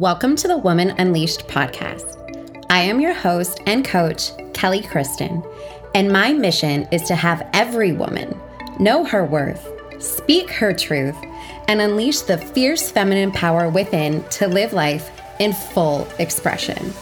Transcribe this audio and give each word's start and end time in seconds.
Welcome 0.00 0.34
to 0.36 0.48
the 0.48 0.58
Woman 0.58 0.90
Unleashed 0.98 1.46
podcast. 1.46 2.66
I 2.68 2.80
am 2.80 3.00
your 3.00 3.14
host 3.14 3.60
and 3.64 3.84
coach, 3.84 4.32
Kelly 4.52 4.80
Kristin, 4.80 5.48
and 5.94 6.10
my 6.10 6.32
mission 6.32 6.88
is 6.90 7.02
to 7.02 7.14
have 7.14 7.48
every 7.52 7.92
woman 7.92 8.36
know 8.80 9.04
her 9.04 9.24
worth, 9.24 9.64
speak 10.02 10.50
her 10.50 10.72
truth, 10.72 11.14
and 11.68 11.80
unleash 11.80 12.22
the 12.22 12.38
fierce 12.38 12.90
feminine 12.90 13.30
power 13.30 13.68
within 13.68 14.24
to 14.30 14.48
live 14.48 14.72
life 14.72 15.12
in 15.38 15.52
full 15.52 16.08
expression. 16.18 16.92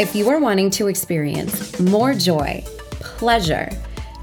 If 0.00 0.16
you 0.16 0.28
are 0.28 0.40
wanting 0.40 0.70
to 0.70 0.88
experience 0.88 1.78
more 1.78 2.12
joy, 2.12 2.64
pleasure, 2.98 3.70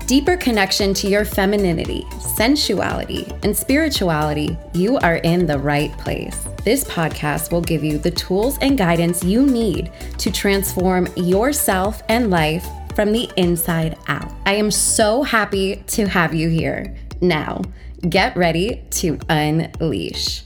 deeper 0.08 0.36
connection 0.36 0.94
to 0.96 1.08
your 1.08 1.24
femininity, 1.24 2.04
sensuality, 2.20 3.32
and 3.44 3.56
spirituality, 3.56 4.58
you 4.74 4.98
are 4.98 5.16
in 5.16 5.46
the 5.46 5.58
right 5.58 5.98
place. 6.00 6.49
This 6.64 6.84
podcast 6.84 7.54
will 7.54 7.62
give 7.62 7.86
you 7.86 7.98
the 7.98 8.12
tools 8.12 8.57
and 8.60 8.78
guidance 8.78 9.23
you 9.23 9.46
need 9.46 9.93
to 10.18 10.29
transform 10.29 11.07
yourself 11.15 12.04
and 12.10 12.29
life 12.29 12.68
from 12.96 13.14
the 13.14 13.32
inside 13.38 13.97
out. 14.10 14.29
I 14.46 14.56
am 14.56 14.70
so 14.70 15.24
happy 15.24 15.78
to 15.87 16.06
have 16.10 16.36
you 16.36 16.50
here. 16.50 16.98
Now, 17.21 17.61
get 18.10 18.36
ready 18.36 18.84
to 18.92 19.18
unleash. 19.29 20.43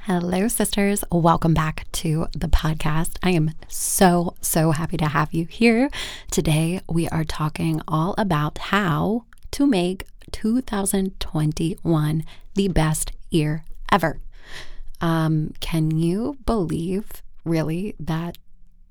Hello, 0.00 0.48
sisters. 0.48 1.04
Welcome 1.12 1.54
back 1.54 1.86
to 1.92 2.26
the 2.32 2.48
podcast. 2.48 3.18
I 3.22 3.30
am 3.30 3.52
so, 3.68 4.34
so 4.40 4.72
happy 4.72 4.96
to 4.96 5.06
have 5.06 5.32
you 5.32 5.44
here. 5.46 5.90
Today, 6.32 6.80
we 6.88 7.08
are 7.08 7.24
talking 7.24 7.80
all 7.86 8.16
about 8.18 8.58
how 8.58 9.26
to 9.52 9.66
make 9.66 10.06
2021 10.36 12.22
the 12.54 12.68
best 12.68 13.12
year 13.30 13.64
ever. 13.90 14.18
Um, 15.00 15.54
can 15.60 15.90
you 15.96 16.36
believe 16.44 17.22
really 17.44 17.94
that 17.98 18.36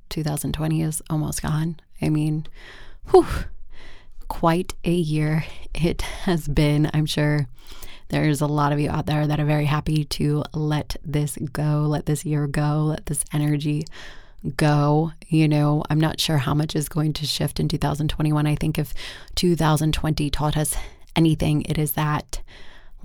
2020 0.10 0.82
is 0.82 1.04
almost 1.08 1.44
gone? 1.44 1.80
I 2.02 2.10
mean, 2.10 2.48
whew, 3.12 3.28
quite 4.28 4.74
a 4.84 4.92
year 4.92 5.46
it 5.76 6.02
has 6.02 6.48
been. 6.48 6.90
I'm 6.96 7.06
sure 7.06 7.46
there's 8.08 8.42
a 8.42 8.48
lot 8.48 8.74
of 8.74 8.80
you 8.80 8.90
out 8.90 9.06
there 9.06 9.28
that 9.28 9.40
are 9.40 9.46
very 9.46 9.66
happy 9.66 10.04
to 10.04 10.44
let 10.52 10.96
this 11.06 11.38
go, 11.54 11.82
let 11.82 12.08
this 12.08 12.26
year 12.26 12.48
go, 12.48 12.86
let 12.86 13.06
this 13.06 13.24
energy 13.32 13.86
go. 14.58 15.12
You 15.28 15.48
know, 15.48 15.84
I'm 15.92 16.00
not 16.00 16.20
sure 16.20 16.40
how 16.40 16.56
much 16.56 16.76
is 16.76 16.90
going 16.90 17.14
to 17.14 17.28
shift 17.28 17.60
in 17.60 17.68
2021. 17.68 18.48
I 18.48 18.56
think 18.56 18.80
if 18.80 18.96
2020 19.36 20.32
taught 20.32 20.58
us 20.58 20.76
anything, 21.16 21.64
it 21.64 21.78
is 21.78 21.94
that 21.94 22.42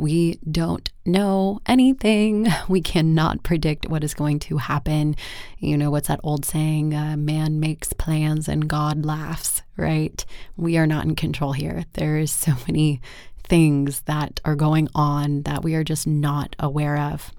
we 0.01 0.39
don't 0.51 0.91
know 1.05 1.61
anything. 1.67 2.49
We 2.69 2.81
cannot 2.81 3.43
predict 3.43 3.89
what 3.89 4.03
is 4.03 4.15
going 4.15 4.39
to 4.41 4.57
happen. 4.57 5.17
You 5.59 5.77
know, 5.77 5.91
what's 5.91 6.09
that 6.09 6.21
old 6.23 6.45
saying? 6.45 6.95
Uh, 6.95 7.17
man 7.17 7.61
makes 7.61 7.93
plans 7.93 8.49
and 8.49 8.69
God 8.69 9.05
laughs, 9.05 9.63
right? 9.77 10.25
We 10.57 10.79
are 10.79 10.87
not 10.87 11.05
in 11.05 11.17
control 11.17 11.53
here. 11.53 11.85
There 11.95 12.17
is 12.17 12.31
so 12.31 12.53
many 12.67 13.01
things 13.45 14.01
that 14.03 14.41
are 14.45 14.55
going 14.57 14.89
on 14.95 15.43
that 15.43 15.63
we 15.63 15.75
are 15.75 15.85
just 15.85 16.07
not 16.07 16.57
aware 16.59 16.97
of. 16.97 17.33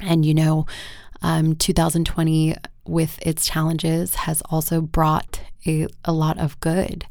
And, 0.00 0.24
you 0.24 0.34
know, 0.34 0.66
um, 1.20 1.56
2020, 1.56 2.56
with 2.86 3.18
its 3.24 3.44
challenges, 3.44 4.14
has 4.14 4.42
also 4.50 4.80
brought 4.80 5.40
a, 5.66 5.86
a 6.04 6.12
lot 6.12 6.38
of 6.38 6.58
good. 6.60 7.06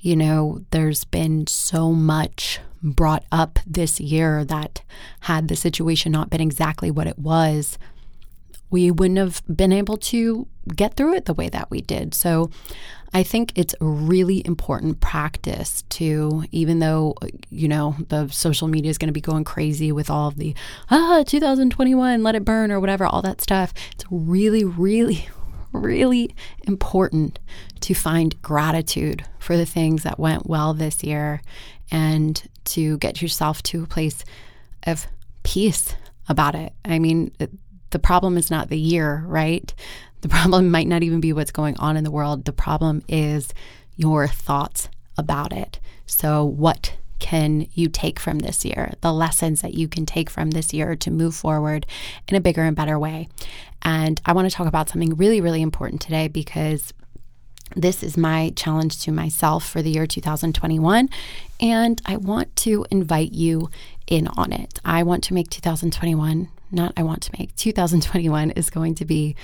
You 0.00 0.16
know, 0.16 0.64
there's 0.70 1.04
been 1.04 1.46
so 1.46 1.92
much 1.92 2.60
brought 2.82 3.24
up 3.32 3.58
this 3.66 4.00
year 4.00 4.44
that 4.44 4.82
had 5.20 5.48
the 5.48 5.56
situation 5.56 6.12
not 6.12 6.30
been 6.30 6.40
exactly 6.40 6.90
what 6.90 7.06
it 7.06 7.18
was, 7.18 7.78
we 8.70 8.90
wouldn't 8.90 9.18
have 9.18 9.42
been 9.54 9.72
able 9.72 9.96
to 9.96 10.46
get 10.74 10.94
through 10.94 11.14
it 11.14 11.24
the 11.24 11.34
way 11.34 11.48
that 11.48 11.70
we 11.70 11.80
did. 11.80 12.14
So 12.14 12.50
I 13.14 13.22
think 13.22 13.52
it's 13.54 13.74
a 13.80 13.84
really 13.86 14.46
important 14.46 15.00
practice 15.00 15.82
to, 15.88 16.44
even 16.52 16.78
though, 16.78 17.14
you 17.50 17.66
know, 17.66 17.96
the 18.08 18.28
social 18.28 18.68
media 18.68 18.90
is 18.90 18.98
going 18.98 19.08
to 19.08 19.12
be 19.12 19.22
going 19.22 19.44
crazy 19.44 19.90
with 19.92 20.10
all 20.10 20.28
of 20.28 20.36
the, 20.36 20.54
ah, 20.90 21.24
2021, 21.26 22.22
let 22.22 22.34
it 22.34 22.44
burn 22.44 22.70
or 22.70 22.80
whatever, 22.80 23.06
all 23.06 23.22
that 23.22 23.40
stuff. 23.40 23.72
It's 23.92 24.04
really, 24.10 24.64
really, 24.64 25.28
really 25.72 26.34
important 26.66 27.38
to 27.80 27.94
find 27.94 28.40
gratitude 28.42 29.24
for 29.38 29.56
the 29.56 29.66
things 29.66 30.02
that 30.02 30.18
went 30.18 30.46
well 30.46 30.74
this 30.74 31.02
year 31.02 31.42
and 31.90 32.42
to 32.64 32.98
get 32.98 33.22
yourself 33.22 33.62
to 33.64 33.82
a 33.82 33.86
place 33.86 34.24
of 34.84 35.06
peace 35.42 35.94
about 36.28 36.54
it. 36.54 36.72
I 36.84 36.98
mean, 36.98 37.32
the 37.90 37.98
problem 37.98 38.36
is 38.36 38.50
not 38.50 38.68
the 38.68 38.78
year, 38.78 39.24
right? 39.26 39.72
The 40.20 40.28
problem 40.28 40.70
might 40.70 40.88
not 40.88 41.02
even 41.02 41.20
be 41.20 41.32
what's 41.32 41.50
going 41.50 41.76
on 41.78 41.96
in 41.96 42.04
the 42.04 42.10
world. 42.10 42.44
The 42.44 42.52
problem 42.52 43.02
is 43.08 43.52
your 43.96 44.26
thoughts 44.26 44.88
about 45.16 45.52
it. 45.52 45.80
So, 46.06 46.44
what 46.44 46.96
can 47.18 47.66
you 47.72 47.88
take 47.88 48.18
from 48.18 48.40
this 48.40 48.64
year? 48.64 48.94
The 49.00 49.12
lessons 49.12 49.60
that 49.62 49.74
you 49.74 49.88
can 49.88 50.06
take 50.06 50.30
from 50.30 50.50
this 50.50 50.72
year 50.72 50.96
to 50.96 51.10
move 51.10 51.34
forward 51.34 51.86
in 52.26 52.36
a 52.36 52.40
bigger 52.40 52.62
and 52.62 52.76
better 52.76 52.98
way. 52.98 53.28
And 53.82 54.20
I 54.24 54.32
want 54.32 54.48
to 54.48 54.54
talk 54.54 54.66
about 54.66 54.88
something 54.88 55.16
really, 55.16 55.40
really 55.40 55.62
important 55.62 56.00
today 56.00 56.28
because 56.28 56.92
this 57.76 58.02
is 58.02 58.16
my 58.16 58.52
challenge 58.56 59.00
to 59.02 59.12
myself 59.12 59.68
for 59.68 59.82
the 59.82 59.90
year 59.90 60.06
2021. 60.06 61.08
And 61.60 62.02
I 62.06 62.16
want 62.16 62.54
to 62.56 62.86
invite 62.90 63.32
you 63.32 63.70
in 64.06 64.28
on 64.28 64.52
it. 64.52 64.78
I 64.84 65.02
want 65.02 65.24
to 65.24 65.34
make 65.34 65.50
2021, 65.50 66.48
not 66.70 66.92
I 66.96 67.02
want 67.02 67.22
to 67.22 67.32
make 67.38 67.54
2021 67.56 68.52
is 68.52 68.70
going 68.70 68.94
to 68.96 69.04
be 69.04 69.36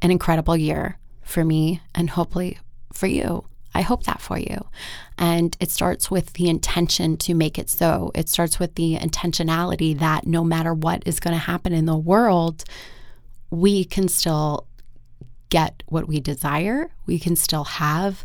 an 0.00 0.10
incredible 0.10 0.56
year 0.56 0.98
for 1.22 1.44
me 1.44 1.80
and 1.94 2.10
hopefully 2.10 2.58
for 2.92 3.06
you. 3.06 3.44
I 3.74 3.82
hope 3.82 4.04
that 4.04 4.20
for 4.20 4.38
you. 4.38 4.66
And 5.18 5.56
it 5.60 5.70
starts 5.70 6.10
with 6.10 6.32
the 6.34 6.48
intention 6.48 7.16
to 7.18 7.34
make 7.34 7.58
it 7.58 7.68
so. 7.68 8.10
It 8.14 8.28
starts 8.28 8.58
with 8.58 8.74
the 8.74 8.96
intentionality 8.96 9.98
that 9.98 10.26
no 10.26 10.44
matter 10.44 10.74
what 10.74 11.02
is 11.06 11.20
going 11.20 11.34
to 11.34 11.38
happen 11.38 11.72
in 11.72 11.86
the 11.86 11.96
world, 11.96 12.64
we 13.50 13.84
can 13.84 14.08
still 14.08 14.66
get 15.50 15.82
what 15.86 16.08
we 16.08 16.20
desire. 16.20 16.90
We 17.06 17.18
can 17.18 17.36
still 17.36 17.64
have 17.64 18.24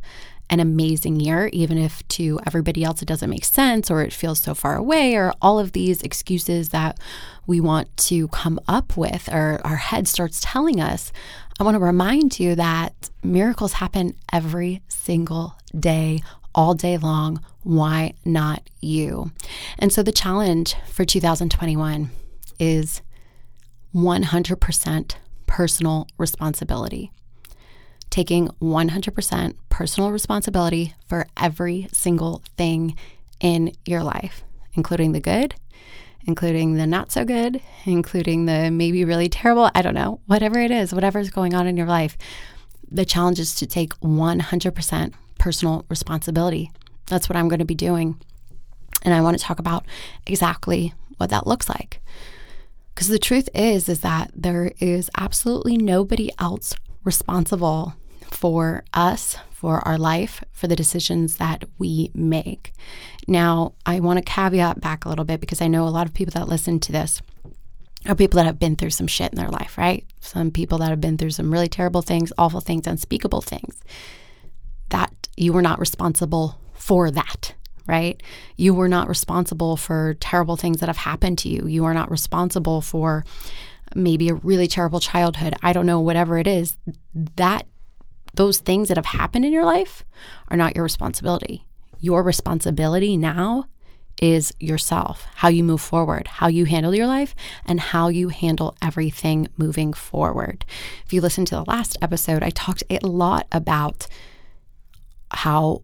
an 0.50 0.60
amazing 0.60 1.20
year, 1.20 1.50
even 1.54 1.78
if 1.78 2.06
to 2.10 2.40
everybody 2.46 2.84
else 2.84 3.02
it 3.02 3.08
doesn't 3.08 3.30
make 3.30 3.46
sense 3.46 3.90
or 3.90 4.04
it 4.04 4.14
feels 4.14 4.40
so 4.40 4.54
far 4.54 4.76
away, 4.76 5.16
or 5.16 5.34
all 5.42 5.58
of 5.58 5.72
these 5.72 6.02
excuses 6.04 6.70
that 6.70 7.00
we 7.48 7.60
want 7.60 7.96
to 7.98 8.28
come 8.28 8.60
up 8.68 8.96
with, 8.98 9.30
or 9.32 9.62
our 9.64 9.78
head 9.78 10.08
starts 10.08 10.40
telling 10.42 10.80
us. 10.80 11.12
I 11.60 11.64
want 11.64 11.76
to 11.76 11.80
remind 11.80 12.40
you 12.40 12.56
that 12.56 13.10
miracles 13.24 13.74
happen 13.74 14.16
every 14.32 14.82
single 14.88 15.56
day, 15.78 16.24
all 16.56 16.74
day 16.74 16.98
long. 16.98 17.44
Why 17.62 18.14
not 18.26 18.70
you? 18.82 19.32
And 19.78 19.94
so 19.94 20.02
the 20.02 20.12
challenge 20.12 20.76
for 20.88 21.06
2021 21.06 22.10
is 22.60 23.02
100% 23.94 25.16
personal 25.46 26.08
responsibility. 26.18 27.12
Taking 28.10 28.48
100% 28.62 29.54
personal 29.70 30.12
responsibility 30.12 30.96
for 31.08 31.28
every 31.38 31.88
single 31.92 32.42
thing 32.58 32.96
in 33.40 33.74
your 33.86 34.04
life, 34.04 34.44
including 34.74 35.12
the 35.12 35.20
good, 35.20 35.54
including 36.26 36.76
the 36.76 36.88
not 36.88 37.12
so 37.12 37.26
good, 37.26 37.62
including 37.86 38.46
the 38.46 38.72
maybe 38.72 39.06
really 39.06 39.30
terrible, 39.30 39.70
I 39.76 39.82
don't 39.82 39.94
know, 39.94 40.20
whatever 40.26 40.60
it 40.60 40.72
is, 40.72 40.94
whatever's 40.94 41.30
going 41.30 41.54
on 41.54 41.68
in 41.68 41.78
your 41.78 41.88
life. 41.88 42.18
The 42.90 43.06
challenge 43.06 43.40
is 43.40 43.56
to 43.56 43.68
take 43.68 44.00
100% 44.00 45.14
personal 45.40 45.86
responsibility. 45.90 46.72
That's 47.08 47.28
what 47.28 47.36
I'm 47.36 47.50
going 47.50 47.60
to 47.60 47.66
be 47.66 47.76
doing. 47.76 48.20
And 49.04 49.14
I 49.14 49.22
want 49.22 49.38
to 49.38 49.44
talk 49.44 49.60
about 49.60 49.86
exactly 50.26 50.94
what 51.18 51.30
that 51.32 51.48
looks 51.48 51.68
like. 51.68 52.02
Because 52.94 53.08
the 53.08 53.20
truth 53.20 53.50
is 53.54 53.90
is 53.90 54.02
that 54.02 54.32
there 54.36 54.72
is 54.80 55.10
absolutely 55.18 55.78
nobody 55.78 56.32
else 56.40 56.76
responsible 57.04 57.96
for 58.32 58.84
us, 58.94 59.38
for 59.64 59.80
our 59.88 59.98
life, 59.98 60.44
for 60.52 60.68
the 60.68 60.76
decisions 60.76 61.38
that 61.38 61.64
we 61.78 62.12
make. 62.14 62.74
Now, 63.30 63.76
I 63.86 64.02
want 64.02 64.18
to 64.18 64.30
caveat 64.30 64.82
back 64.82 65.06
a 65.06 65.10
little 65.10 65.24
bit 65.24 65.40
because 65.40 65.62
I 65.62 65.70
know 65.70 65.88
a 65.88 65.90
lot 65.90 66.06
of 66.06 66.14
people 66.14 66.34
that 66.34 66.50
listen 66.50 66.82
to 66.82 66.92
this 66.92 67.22
are 68.06 68.14
people 68.14 68.36
that 68.36 68.46
have 68.46 68.60
been 68.60 68.76
through 68.76 68.90
some 68.90 69.08
shit 69.08 69.32
in 69.32 69.38
their 69.38 69.48
life, 69.48 69.78
right? 69.78 70.06
Some 70.20 70.52
people 70.52 70.80
that 70.80 70.90
have 70.90 71.00
been 71.00 71.18
through 71.18 71.30
some 71.30 71.50
really 71.50 71.70
terrible 71.70 72.02
things, 72.02 72.34
awful 72.38 72.60
things, 72.60 72.88
unspeakable 72.88 73.40
things. 73.40 73.82
That 74.90 75.30
you 75.38 75.54
were 75.54 75.62
not 75.62 75.80
responsible 75.80 76.60
for 76.74 77.10
that 77.12 77.56
right? 77.86 78.24
You 78.56 78.74
were 78.74 78.88
not 78.88 79.10
responsible 79.10 79.76
for 79.76 80.14
terrible 80.22 80.56
things 80.56 80.80
that 80.80 80.88
have 80.88 80.96
happened 80.96 81.38
to 81.40 81.50
you. 81.50 81.68
You 81.68 81.84
are 81.84 81.94
not 81.94 82.10
responsible 82.10 82.80
for 82.80 83.26
maybe 83.94 84.30
a 84.30 84.36
really 84.36 84.68
terrible 84.68 85.02
childhood. 85.02 85.54
I 85.62 85.74
don't 85.74 85.86
know, 85.86 86.00
whatever 86.00 86.38
it 86.38 86.48
is. 86.48 86.78
That 87.36 87.68
those 88.34 88.60
things 88.60 88.88
that 88.88 88.98
have 88.98 89.06
happened 89.06 89.46
in 89.46 89.54
your 89.54 89.66
life 89.66 90.04
are 90.50 90.58
not 90.58 90.76
your 90.76 90.84
responsibility. 90.84 91.66
Your 92.00 92.24
responsibility 92.24 93.18
now 93.18 93.66
is 94.22 94.54
yourself, 94.60 95.28
how 95.36 95.48
you 95.48 95.64
move 95.64 95.82
forward, 95.82 96.28
how 96.28 96.48
you 96.48 96.66
handle 96.66 96.94
your 96.94 97.08
life, 97.08 97.36
and 97.66 97.80
how 97.80 98.08
you 98.08 98.30
handle 98.30 98.76
everything 98.82 99.48
moving 99.58 99.94
forward. 99.94 100.66
If 101.06 101.14
you 101.14 101.22
listen 101.22 101.46
to 101.46 101.56
the 101.56 101.66
last 101.66 101.98
episode, 102.02 102.44
I 102.44 102.50
talked 102.52 102.84
a 102.90 103.00
lot 103.06 103.48
about 103.52 104.08
how 105.32 105.82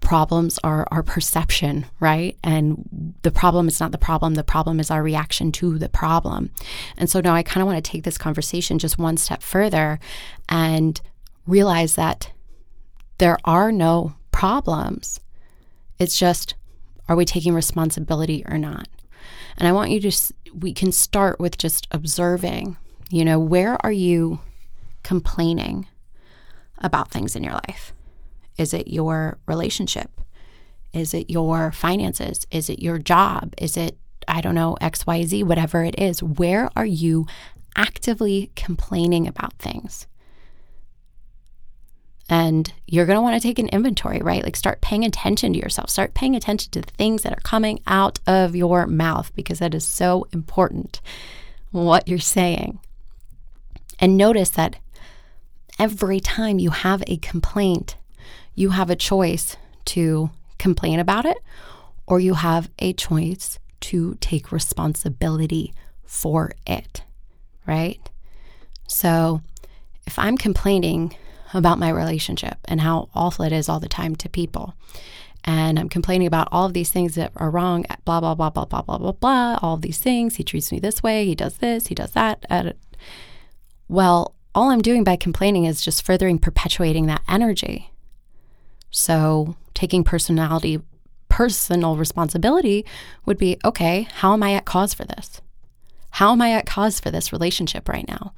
problems 0.00 0.58
are 0.64 0.88
our 0.90 1.02
perception, 1.02 1.86
right? 2.00 2.36
And 2.42 3.14
the 3.22 3.30
problem 3.30 3.68
is 3.68 3.78
not 3.78 3.92
the 3.92 3.98
problem. 3.98 4.34
The 4.34 4.42
problem 4.42 4.80
is 4.80 4.90
our 4.90 5.02
reaction 5.02 5.52
to 5.52 5.78
the 5.78 5.88
problem. 5.88 6.50
And 6.96 7.08
so 7.08 7.20
now 7.20 7.34
I 7.34 7.42
kind 7.42 7.62
of 7.62 7.66
want 7.66 7.84
to 7.84 7.90
take 7.90 8.04
this 8.04 8.18
conversation 8.18 8.78
just 8.78 8.98
one 8.98 9.18
step 9.18 9.42
further 9.42 10.00
and 10.48 11.00
realize 11.46 11.94
that 11.94 12.32
there 13.18 13.38
are 13.44 13.70
no 13.72 14.14
problems. 14.32 15.20
It's 15.98 16.18
just 16.18 16.54
are 17.08 17.16
we 17.16 17.24
taking 17.24 17.54
responsibility 17.54 18.44
or 18.48 18.56
not? 18.56 18.88
And 19.58 19.66
I 19.66 19.72
want 19.72 19.90
you 19.90 20.00
to, 20.00 20.34
we 20.54 20.72
can 20.72 20.92
start 20.92 21.40
with 21.40 21.58
just 21.58 21.88
observing, 21.90 22.76
you 23.10 23.24
know, 23.24 23.38
where 23.38 23.84
are 23.84 23.92
you 23.92 24.38
complaining 25.02 25.88
about 26.78 27.10
things 27.10 27.34
in 27.34 27.42
your 27.42 27.54
life? 27.54 27.92
Is 28.56 28.72
it 28.72 28.88
your 28.88 29.38
relationship? 29.46 30.20
Is 30.92 31.12
it 31.12 31.30
your 31.30 31.72
finances? 31.72 32.46
Is 32.50 32.70
it 32.70 32.80
your 32.80 32.98
job? 32.98 33.54
Is 33.58 33.76
it, 33.76 33.98
I 34.28 34.40
don't 34.40 34.54
know, 34.54 34.76
XYZ, 34.80 35.44
whatever 35.44 35.84
it 35.84 35.98
is? 35.98 36.22
Where 36.22 36.70
are 36.76 36.86
you 36.86 37.26
actively 37.76 38.50
complaining 38.54 39.26
about 39.26 39.54
things? 39.54 40.06
And 42.30 42.72
you're 42.86 43.06
going 43.06 43.16
to 43.16 43.22
want 43.22 43.34
to 43.34 43.46
take 43.46 43.58
an 43.58 43.68
inventory, 43.68 44.20
right? 44.20 44.44
Like 44.44 44.54
start 44.54 44.80
paying 44.80 45.04
attention 45.04 45.52
to 45.52 45.58
yourself, 45.58 45.90
start 45.90 46.14
paying 46.14 46.36
attention 46.36 46.70
to 46.70 46.80
the 46.80 46.92
things 46.92 47.24
that 47.24 47.32
are 47.32 47.42
coming 47.42 47.80
out 47.88 48.20
of 48.24 48.54
your 48.54 48.86
mouth 48.86 49.32
because 49.34 49.58
that 49.58 49.74
is 49.74 49.84
so 49.84 50.28
important 50.32 51.00
what 51.72 52.06
you're 52.06 52.20
saying. 52.20 52.78
And 53.98 54.16
notice 54.16 54.50
that 54.50 54.76
every 55.76 56.20
time 56.20 56.60
you 56.60 56.70
have 56.70 57.02
a 57.08 57.16
complaint, 57.16 57.96
you 58.54 58.70
have 58.70 58.90
a 58.90 58.96
choice 58.96 59.56
to 59.86 60.30
complain 60.56 61.00
about 61.00 61.24
it 61.24 61.38
or 62.06 62.20
you 62.20 62.34
have 62.34 62.70
a 62.78 62.92
choice 62.92 63.58
to 63.80 64.16
take 64.20 64.52
responsibility 64.52 65.74
for 66.04 66.52
it, 66.64 67.02
right? 67.66 67.98
So 68.86 69.42
if 70.06 70.16
I'm 70.16 70.36
complaining 70.36 71.16
about 71.54 71.78
my 71.78 71.88
relationship 71.88 72.58
and 72.66 72.80
how 72.80 73.08
awful 73.14 73.44
it 73.44 73.52
is 73.52 73.68
all 73.68 73.80
the 73.80 73.88
time 73.88 74.14
to 74.16 74.28
people. 74.28 74.74
And 75.44 75.78
I'm 75.78 75.88
complaining 75.88 76.26
about 76.26 76.48
all 76.52 76.66
of 76.66 76.74
these 76.74 76.90
things 76.90 77.14
that 77.14 77.32
are 77.36 77.50
wrong, 77.50 77.86
blah, 78.04 78.20
blah, 78.20 78.34
blah, 78.34 78.50
blah, 78.50 78.66
blah, 78.66 78.82
blah, 78.82 78.98
blah, 78.98 79.12
blah, 79.12 79.58
all 79.62 79.74
of 79.74 79.82
these 79.82 79.98
things. 79.98 80.36
He 80.36 80.44
treats 80.44 80.70
me 80.70 80.78
this 80.78 81.02
way, 81.02 81.24
he 81.24 81.34
does 81.34 81.58
this, 81.58 81.86
he 81.86 81.94
does 81.94 82.12
that. 82.12 82.44
Well, 83.88 84.34
all 84.54 84.70
I'm 84.70 84.82
doing 84.82 85.02
by 85.02 85.16
complaining 85.16 85.64
is 85.64 85.80
just 85.80 86.04
furthering 86.04 86.38
perpetuating 86.38 87.06
that 87.06 87.22
energy. 87.28 87.90
So 88.90 89.56
taking 89.72 90.04
personality, 90.04 90.82
personal 91.28 91.96
responsibility 91.96 92.84
would 93.24 93.38
be 93.38 93.56
okay, 93.64 94.08
how 94.16 94.32
am 94.34 94.42
I 94.42 94.54
at 94.54 94.64
cause 94.64 94.92
for 94.92 95.04
this? 95.04 95.40
How 96.10 96.32
am 96.32 96.42
I 96.42 96.52
at 96.52 96.66
cause 96.66 97.00
for 97.00 97.10
this 97.10 97.32
relationship 97.32 97.88
right 97.88 98.06
now? 98.06 98.34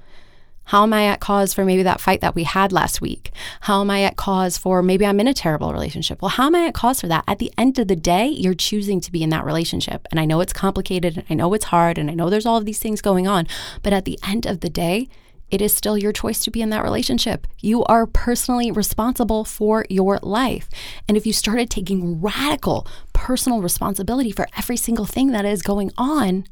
How 0.64 0.85
am 0.85 0.93
I 0.93 1.06
at 1.06 1.20
cause 1.20 1.53
for 1.53 1.64
maybe 1.64 1.82
that 1.82 2.00
fight 2.00 2.20
that 2.20 2.35
we 2.35 2.44
had 2.44 2.73
last 2.73 3.00
week? 3.00 3.31
How 3.62 3.81
am 3.81 3.91
I 3.91 4.03
at 4.03 4.17
cause 4.17 4.56
for 4.56 4.82
maybe 4.82 5.05
I'm 5.05 5.20
in 5.20 5.26
a 5.26 5.35
terrible 5.35 5.73
relationship? 5.73 6.23
Well, 6.23 6.31
how 6.31 6.47
am 6.47 6.55
I 6.55 6.67
at 6.67 6.75
cause 6.75 7.00
for 7.00 7.09
that? 7.09 7.25
At 7.26 7.38
the 7.38 7.53
end 7.59 7.79
of 7.79 7.88
the 7.88 7.97
day, 7.97 8.26
you're 8.26 8.55
choosing 8.55 9.00
to 9.00 9.12
be 9.12 9.23
in 9.23 9.31
that 9.31 9.44
relationship. 9.44 10.06
And 10.11 10.20
I 10.20 10.25
know 10.25 10.41
it's 10.41 10.53
complicated 10.53 11.17
and 11.17 11.26
I 11.29 11.35
know 11.35 11.53
it's 11.55 11.67
hard 11.67 11.99
and 11.99 12.11
I 12.11 12.14
know 12.14 12.31
there's 12.31 12.47
all 12.47 12.56
of 12.56 12.64
these 12.64 12.79
things 12.79 13.03
going 13.03 13.26
on. 13.26 13.47
But 13.82 13.93
at 13.93 14.05
the 14.05 14.19
end 14.26 14.47
of 14.47 14.61
the 14.61 14.70
day, 14.70 15.09
it 15.50 15.61
is 15.61 15.75
still 15.75 15.99
your 15.99 16.12
choice 16.12 16.38
to 16.41 16.50
be 16.50 16.62
in 16.62 16.70
that 16.70 16.82
relationship. 16.82 17.47
You 17.61 17.85
are 17.85 18.06
personally 18.06 18.70
responsible 18.70 19.44
for 19.44 19.85
your 19.91 20.19
life. 20.23 20.70
And 21.06 21.17
if 21.17 21.26
you 21.26 21.35
started 21.35 21.69
taking 21.69 22.23
radical 22.23 22.87
personal 23.12 23.61
responsibility 23.61 24.32
for 24.32 24.49
every 24.56 24.79
single 24.79 25.05
thing 25.05 25.32
that 25.32 25.44
is 25.44 25.61
going 25.61 25.93
on, 25.99 26.47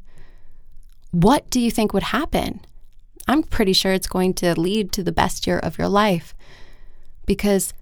what 1.13 1.49
do 1.49 1.61
you 1.61 1.71
think 1.71 1.95
would 1.95 2.05
happen? 2.05 2.61
I'm 3.29 3.43
pretty 3.43 3.73
sure 3.73 3.93
it's 3.93 4.07
going 4.07 4.35
to 4.35 4.59
lead 4.59 4.93
to 4.93 5.03
the 5.03 5.13
best 5.13 5.47
year 5.47 5.59
of 5.59 5.79
your 5.79 5.89
life 5.89 6.35
because 7.27 7.75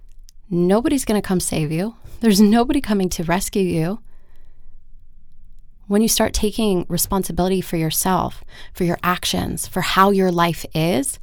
nobody's 0.50 1.04
going 1.04 1.20
to 1.20 1.26
come 1.26 1.40
save 1.40 1.72
you. 1.72 1.96
There's 2.20 2.40
nobody 2.40 2.80
coming 2.80 3.08
to 3.10 3.24
rescue 3.24 3.62
you. 3.62 4.00
When 5.86 6.02
you 6.02 6.08
start 6.08 6.34
taking 6.34 6.84
responsibility 6.88 7.60
for 7.60 7.76
yourself, 7.76 8.44
for 8.74 8.84
your 8.84 8.98
actions, 9.02 9.66
for 9.66 9.80
how 9.80 10.10
your 10.10 10.30
life 10.30 10.66
is, 10.74 11.18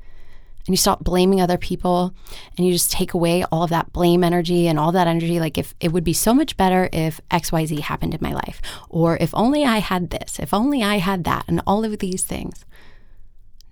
and 0.65 0.73
you 0.73 0.77
stop 0.77 1.03
blaming 1.03 1.39
other 1.39 1.57
people 1.57 2.13
and 2.57 2.65
you 2.65 2.73
just 2.73 2.91
take 2.91 3.13
away 3.13 3.44
all 3.51 3.63
of 3.63 3.69
that 3.69 3.94
blame 3.94 4.23
energy 4.23 4.68
and 4.68 4.79
all 4.79 4.91
that 4.91 5.07
energy 5.07 5.39
like 5.39 5.57
if 5.57 5.75
it 5.79 5.91
would 5.91 6.03
be 6.03 6.13
so 6.13 6.33
much 6.33 6.57
better 6.57 6.89
if 6.91 7.21
xyz 7.29 7.79
happened 7.81 8.13
in 8.13 8.19
my 8.21 8.33
life 8.33 8.61
or 8.89 9.18
if 9.18 9.33
only 9.35 9.63
i 9.63 9.77
had 9.77 10.09
this 10.09 10.39
if 10.39 10.53
only 10.53 10.81
i 10.81 10.97
had 10.97 11.23
that 11.23 11.45
and 11.47 11.61
all 11.68 11.85
of 11.85 12.00
these 12.00 12.23
things 12.23 12.65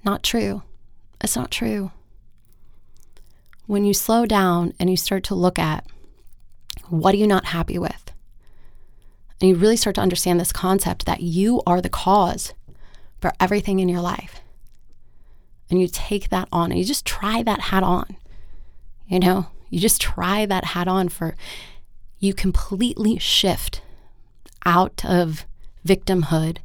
not 0.03 0.23
true. 0.23 0.63
It's 1.21 1.35
not 1.35 1.51
true. 1.51 1.91
When 3.65 3.85
you 3.85 3.93
slow 3.93 4.25
down 4.25 4.73
and 4.79 4.89
you 4.89 4.97
start 4.97 5.23
to 5.25 5.35
look 5.35 5.57
at 5.57 5.85
what 6.89 7.13
are 7.15 7.17
you 7.17 7.27
not 7.27 7.45
happy 7.45 7.77
with, 7.79 8.11
and 9.39 9.49
you 9.49 9.55
really 9.55 9.77
start 9.77 9.95
to 9.95 10.01
understand 10.01 10.39
this 10.39 10.51
concept 10.51 11.05
that 11.05 11.21
you 11.21 11.61
are 11.65 11.81
the 11.81 11.89
cause 11.89 12.53
for 13.19 13.31
everything 13.39 13.79
in 13.79 13.89
your 13.89 14.01
life, 14.01 14.41
and 15.69 15.81
you 15.81 15.87
take 15.87 16.29
that 16.29 16.47
on 16.51 16.71
and 16.71 16.79
you 16.79 16.85
just 16.85 17.05
try 17.05 17.41
that 17.41 17.59
hat 17.61 17.83
on, 17.83 18.17
you 19.07 19.19
know, 19.19 19.47
you 19.69 19.79
just 19.79 20.01
try 20.01 20.45
that 20.45 20.65
hat 20.65 20.87
on 20.87 21.09
for 21.09 21.35
you 22.19 22.33
completely 22.33 23.17
shift 23.17 23.81
out 24.65 25.03
of 25.03 25.45
victimhood 25.85 26.57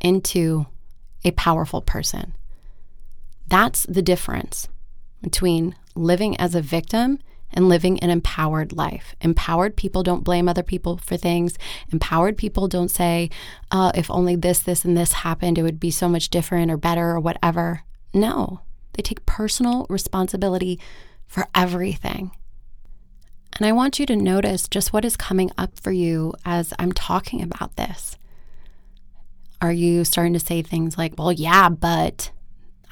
into 0.00 0.66
a 1.24 1.30
powerful 1.32 1.80
person. 1.80 2.34
That's 3.46 3.84
the 3.84 4.02
difference 4.02 4.68
between 5.22 5.74
living 5.94 6.36
as 6.38 6.54
a 6.54 6.60
victim 6.60 7.18
and 7.52 7.68
living 7.68 8.00
an 8.00 8.10
empowered 8.10 8.72
life. 8.72 9.14
Empowered 9.20 9.76
people 9.76 10.02
don't 10.02 10.24
blame 10.24 10.48
other 10.48 10.62
people 10.62 10.98
for 10.98 11.16
things. 11.16 11.56
Empowered 11.92 12.36
people 12.36 12.66
don't 12.68 12.90
say, 12.90 13.30
uh, 13.70 13.92
if 13.94 14.10
only 14.10 14.34
this, 14.34 14.58
this, 14.58 14.84
and 14.84 14.96
this 14.96 15.12
happened, 15.12 15.56
it 15.56 15.62
would 15.62 15.78
be 15.78 15.90
so 15.90 16.08
much 16.08 16.30
different 16.30 16.70
or 16.70 16.76
better 16.76 17.10
or 17.10 17.20
whatever. 17.20 17.82
No, 18.12 18.60
they 18.94 19.02
take 19.02 19.24
personal 19.26 19.86
responsibility 19.88 20.80
for 21.26 21.46
everything. 21.54 22.32
And 23.56 23.66
I 23.66 23.72
want 23.72 24.00
you 24.00 24.06
to 24.06 24.16
notice 24.16 24.66
just 24.66 24.92
what 24.92 25.04
is 25.04 25.16
coming 25.16 25.52
up 25.56 25.78
for 25.78 25.92
you 25.92 26.34
as 26.44 26.72
I'm 26.78 26.92
talking 26.92 27.40
about 27.40 27.76
this. 27.76 28.16
Are 29.60 29.72
you 29.72 30.04
starting 30.04 30.32
to 30.32 30.40
say 30.40 30.60
things 30.60 30.98
like, 30.98 31.14
well, 31.16 31.32
yeah, 31.32 31.68
but 31.68 32.32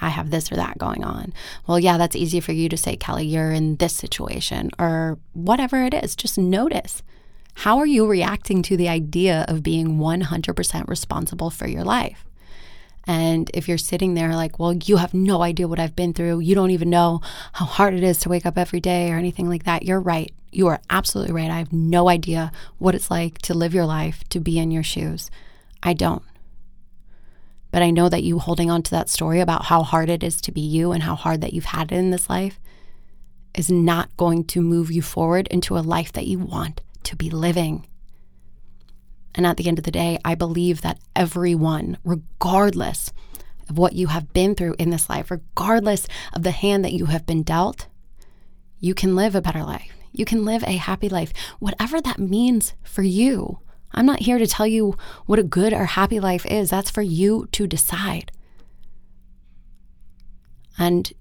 I 0.02 0.09
have 0.09 0.30
this 0.30 0.50
or 0.50 0.56
that 0.56 0.76
going 0.78 1.04
on. 1.04 1.32
Well, 1.66 1.78
yeah, 1.78 1.97
that's 1.97 2.16
easy 2.16 2.40
for 2.40 2.52
you 2.52 2.68
to 2.68 2.76
say, 2.76 2.97
Kelly, 2.97 3.25
you're 3.25 3.52
in 3.52 3.76
this 3.76 3.94
situation 3.94 4.71
or 4.78 5.18
whatever 5.32 5.85
it 5.85 5.94
is. 5.94 6.16
Just 6.16 6.37
notice 6.37 7.02
how 7.54 7.78
are 7.78 7.87
you 7.87 8.06
reacting 8.06 8.62
to 8.62 8.76
the 8.76 8.88
idea 8.88 9.44
of 9.49 9.62
being 9.62 9.99
100% 9.99 10.88
responsible 10.88 11.50
for 11.50 11.68
your 11.68 11.85
life? 11.85 12.25
And 13.06 13.50
if 13.54 13.68
you're 13.68 13.78
sitting 13.78 14.14
there 14.14 14.35
like, 14.35 14.59
well, 14.59 14.73
you 14.73 14.97
have 14.97 15.14
no 15.14 15.42
idea 15.42 15.68
what 15.68 15.80
I've 15.80 15.97
been 15.97 16.12
through, 16.12 16.40
you 16.40 16.54
don't 16.54 16.71
even 16.71 16.90
know 16.90 17.21
how 17.52 17.64
hard 17.64 17.94
it 17.94 18.02
is 18.02 18.18
to 18.21 18.28
wake 18.28 18.47
up 18.47 18.59
every 18.59 18.80
day 18.80 19.11
or 19.11 19.16
anything 19.16 19.49
like 19.49 19.64
that, 19.64 19.85
you're 19.85 20.00
right. 20.00 20.32
You 20.50 20.66
are 20.68 20.80
absolutely 20.90 21.32
right. 21.32 21.50
I 21.50 21.59
have 21.59 21.73
no 21.73 22.09
idea 22.09 22.52
what 22.78 22.94
it's 22.94 23.11
like 23.11 23.38
to 23.42 23.54
live 23.54 23.75
your 23.75 23.87
life, 23.87 24.23
to 24.30 24.40
be 24.40 24.59
in 24.59 24.71
your 24.71 24.82
shoes. 24.82 25.30
I 25.82 25.94
don't. 25.94 26.23
But 27.72 27.82
I 27.82 27.90
know 27.90 28.08
that 28.08 28.22
you 28.22 28.38
holding 28.38 28.70
on 28.70 28.82
to 28.82 28.90
that 28.92 29.08
story 29.08 29.40
about 29.40 29.64
how 29.64 29.82
hard 29.82 30.08
it 30.08 30.22
is 30.22 30.40
to 30.42 30.52
be 30.52 30.60
you 30.60 30.92
and 30.92 31.02
how 31.02 31.16
hard 31.16 31.40
that 31.40 31.52
you've 31.52 31.64
had 31.64 31.90
it 31.90 31.96
in 31.96 32.10
this 32.10 32.30
life 32.30 32.60
is 33.54 33.70
not 33.70 34.16
going 34.16 34.44
to 34.44 34.62
move 34.62 34.90
you 34.90 35.02
forward 35.02 35.48
into 35.48 35.76
a 35.76 35.80
life 35.80 36.12
that 36.12 36.26
you 36.26 36.38
want 36.38 36.80
to 37.02 37.16
be 37.16 37.30
living. 37.30 37.86
And 39.34 39.46
at 39.46 39.56
the 39.56 39.66
end 39.66 39.78
of 39.78 39.84
the 39.84 39.90
day, 39.90 40.18
I 40.24 40.34
believe 40.34 40.82
that 40.82 41.00
everyone, 41.16 41.96
regardless 42.04 43.12
of 43.68 43.78
what 43.78 43.94
you 43.94 44.08
have 44.08 44.32
been 44.32 44.54
through 44.54 44.76
in 44.78 44.90
this 44.90 45.08
life, 45.08 45.30
regardless 45.30 46.06
of 46.34 46.42
the 46.42 46.50
hand 46.50 46.84
that 46.84 46.92
you 46.92 47.06
have 47.06 47.26
been 47.26 47.42
dealt, 47.42 47.86
you 48.80 48.94
can 48.94 49.16
live 49.16 49.34
a 49.34 49.40
better 49.40 49.62
life. 49.62 49.92
You 50.12 50.26
can 50.26 50.44
live 50.44 50.62
a 50.64 50.76
happy 50.76 51.08
life, 51.08 51.32
whatever 51.58 52.00
that 52.02 52.18
means 52.18 52.74
for 52.82 53.02
you. 53.02 53.60
I'm 53.94 54.06
not 54.06 54.20
here 54.20 54.38
to 54.38 54.46
tell 54.46 54.66
you 54.66 54.96
what 55.26 55.38
a 55.38 55.42
good 55.44 55.72
or 55.72 55.84
happy 55.84 56.20
life 56.20 56.46
is. 56.46 56.70
That's 56.70 56.90
for 56.90 57.02
you 57.02 57.49
to 57.52 57.66
decide. 57.66 58.32
And 60.78 61.12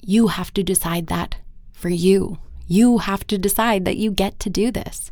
you 0.00 0.28
have 0.28 0.54
to 0.54 0.62
decide 0.62 1.08
that 1.08 1.36
for 1.72 1.88
you. 1.88 2.38
You 2.66 2.98
have 2.98 3.26
to 3.28 3.38
decide 3.38 3.84
that 3.84 3.96
you 3.96 4.10
get 4.10 4.38
to 4.40 4.50
do 4.50 4.70
this. 4.70 5.10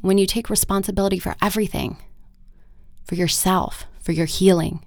when 0.00 0.18
you 0.18 0.26
take 0.26 0.48
responsibility 0.50 1.18
for 1.18 1.34
everything, 1.42 1.96
for 3.04 3.14
yourself, 3.16 3.86
for 4.00 4.12
your 4.12 4.26
healing, 4.26 4.84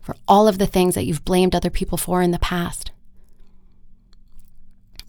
for 0.00 0.16
all 0.26 0.48
of 0.48 0.58
the 0.58 0.66
things 0.66 0.94
that 0.94 1.04
you've 1.04 1.24
blamed 1.24 1.54
other 1.54 1.70
people 1.70 1.98
for 1.98 2.20
in 2.22 2.32
the 2.32 2.38
past, 2.38 2.90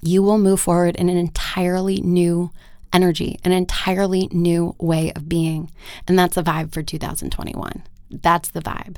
you 0.01 0.21
will 0.21 0.37
move 0.37 0.59
forward 0.59 0.95
in 0.95 1.09
an 1.09 1.17
entirely 1.17 2.01
new 2.01 2.51
energy, 2.97 3.39
an 3.43 3.51
entirely 3.51 4.27
new 4.31 4.75
way 4.79 5.11
of 5.15 5.29
being. 5.29 5.69
And 6.07 6.17
that's 6.17 6.33
the 6.33 6.41
vibe 6.41 6.73
for 6.73 6.81
2021. 6.81 7.83
That's 8.09 8.49
the 8.49 8.59
vibe. 8.59 8.95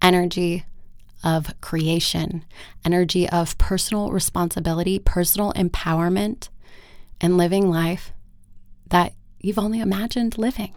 Energy 0.00 0.64
of 1.24 1.60
creation, 1.60 2.44
energy 2.84 3.28
of 3.28 3.58
personal 3.58 4.12
responsibility, 4.12 5.00
personal 5.00 5.52
empowerment, 5.54 6.48
and 7.20 7.36
living 7.36 7.68
life 7.68 8.12
that 8.90 9.12
you've 9.40 9.58
only 9.58 9.80
imagined 9.80 10.38
living. 10.38 10.72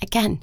Again, 0.00 0.40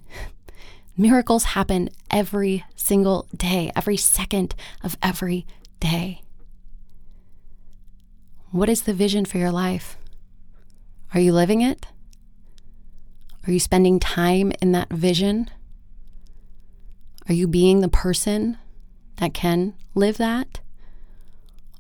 miracles 0.98 1.56
happen 1.56 1.90
every 2.10 2.66
single 2.76 3.28
day, 3.34 3.72
every 3.78 3.96
second 3.96 4.56
of 4.84 4.98
every 5.02 5.46
day. 5.80 6.22
What 8.52 8.68
is 8.68 8.82
the 8.82 8.94
vision 8.94 9.24
for 9.24 9.38
your 9.38 9.52
life? 9.54 9.96
Are 11.14 11.20
you 11.20 11.34
living 11.34 11.62
it? 11.62 11.88
Are 13.46 13.52
you 13.52 13.60
spending 13.60 14.00
time 14.00 14.54
in 14.62 14.72
that 14.72 14.90
vision? 14.90 15.50
Are 17.28 17.34
you 17.34 17.48
being 17.48 17.82
the 17.82 17.90
person 17.90 18.58
that 19.18 19.34
can 19.34 19.74
live 19.94 20.18
that? 20.18 20.62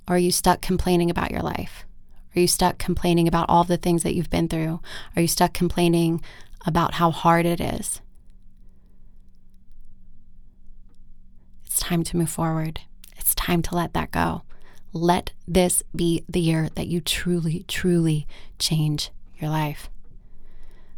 Or 0.07 0.15
are 0.15 0.19
you 0.19 0.31
stuck 0.31 0.61
complaining 0.61 1.09
about 1.09 1.31
your 1.31 1.41
life? 1.41 1.85
Are 2.35 2.41
you 2.41 2.47
stuck 2.47 2.77
complaining 2.77 3.27
about 3.27 3.49
all 3.49 3.63
the 3.63 3.77
things 3.77 4.03
that 4.03 4.15
you've 4.15 4.29
been 4.29 4.49
through? 4.49 4.81
Are 5.15 5.21
you 5.21 5.27
stuck 5.27 5.53
complaining 5.53 6.21
about 6.65 6.95
how 6.95 7.11
hard 7.11 7.45
it 7.45 7.61
is? 7.61 8.01
It's 11.65 11.79
time 11.79 12.03
to 12.03 12.17
move 12.17 12.29
forward. 12.29 12.81
It's 13.17 13.33
time 13.33 13.61
to 13.63 13.75
let 13.75 13.93
that 13.93 14.11
go. 14.11 14.41
Let 14.91 15.31
this 15.47 15.83
be 15.95 16.25
the 16.27 16.41
year 16.41 16.69
that 16.75 16.87
you 16.87 16.99
truly, 16.99 17.63
truly 17.67 18.27
change 18.59 19.09
your 19.41 19.51
life. 19.51 19.89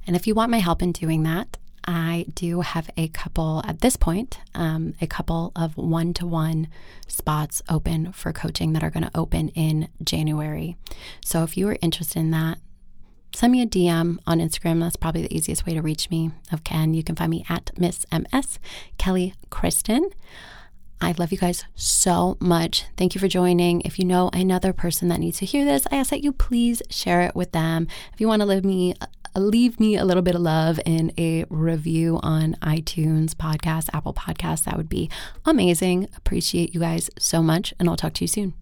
And 0.05 0.15
if 0.15 0.27
you 0.27 0.35
want 0.35 0.51
my 0.51 0.59
help 0.59 0.81
in 0.81 0.91
doing 0.91 1.23
that, 1.23 1.57
I 1.85 2.25
do 2.33 2.61
have 2.61 2.89
a 2.95 3.09
couple 3.09 3.61
at 3.65 3.81
this 3.81 3.97
point, 3.97 4.39
um, 4.55 4.93
a 5.01 5.07
couple 5.07 5.51
of 5.55 5.75
one 5.75 6.13
to 6.15 6.25
one 6.25 6.67
spots 7.07 7.61
open 7.69 8.11
for 8.13 8.31
coaching 8.31 8.73
that 8.73 8.83
are 8.83 8.89
going 8.89 9.03
to 9.03 9.11
open 9.15 9.49
in 9.49 9.89
January. 10.03 10.77
So 11.25 11.43
if 11.43 11.57
you 11.57 11.67
are 11.69 11.77
interested 11.81 12.19
in 12.19 12.31
that, 12.31 12.59
send 13.33 13.51
me 13.51 13.61
a 13.61 13.65
DM 13.65 14.19
on 14.25 14.39
Instagram. 14.39 14.79
That's 14.79 14.95
probably 14.95 15.23
the 15.23 15.35
easiest 15.35 15.65
way 15.65 15.73
to 15.73 15.81
reach 15.81 16.09
me. 16.09 16.31
Of 16.51 16.63
Ken, 16.63 16.93
you 16.93 17.03
can 17.03 17.15
find 17.15 17.29
me 17.29 17.45
at 17.49 17.71
Miss 17.77 18.05
MS 18.11 18.59
Kelly 18.97 19.33
Kristin. 19.49 20.11
I 21.03 21.13
love 21.17 21.33
you 21.33 21.37
guys 21.37 21.65
so 21.75 22.37
much. 22.39 22.85
Thank 22.95 23.13
you 23.13 23.19
for 23.19 23.27
joining. 23.27 23.81
If 23.81 23.99
you 23.99 24.05
know 24.05 24.29
another 24.31 24.71
person 24.71 25.09
that 25.09 25.19
needs 25.19 25.39
to 25.39 25.45
hear 25.45 25.65
this, 25.65 25.85
I 25.91 25.97
ask 25.97 26.11
that 26.11 26.23
you 26.23 26.31
please 26.31 26.81
share 26.89 27.21
it 27.21 27.35
with 27.35 27.51
them. 27.51 27.87
If 28.13 28.21
you 28.21 28.27
want 28.29 28.41
to 28.41 28.45
leave 28.45 28.63
me 28.63 28.93
uh, 29.01 29.07
leave 29.35 29.79
me 29.79 29.97
a 29.97 30.05
little 30.05 30.23
bit 30.23 30.35
of 30.35 30.41
love 30.41 30.79
in 30.85 31.11
a 31.17 31.43
review 31.49 32.19
on 32.23 32.53
iTunes, 32.61 33.33
podcast, 33.33 33.89
Apple 33.93 34.13
Podcasts, 34.13 34.63
that 34.63 34.77
would 34.77 34.89
be 34.89 35.09
amazing. 35.45 36.07
Appreciate 36.15 36.73
you 36.73 36.79
guys 36.79 37.09
so 37.19 37.43
much, 37.43 37.73
and 37.79 37.89
I'll 37.89 37.97
talk 37.97 38.13
to 38.13 38.23
you 38.23 38.27
soon. 38.27 38.53